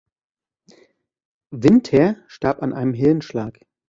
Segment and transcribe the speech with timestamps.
[1.51, 3.59] Winther starb an einem Hirnschlag.